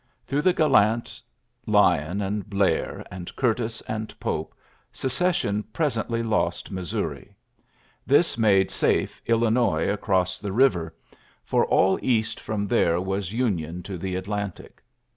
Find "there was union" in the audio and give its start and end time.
12.67-13.83